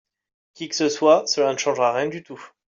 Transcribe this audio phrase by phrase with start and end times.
[0.55, 2.43] qui que ce soit, cela ne changera rien du tout.